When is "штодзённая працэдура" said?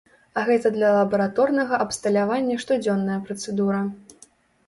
2.63-3.81